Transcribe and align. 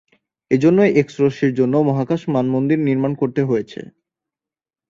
এজন্যই 0.51 0.91
এক্স-রশ্মির 0.93 1.53
জন্য 1.55 1.73
মহাকাশ 1.89 2.21
মানমন্দির 2.35 2.79
নির্মাণ 2.87 3.11
করতে 3.21 3.41
হয়েছে। 3.43 3.79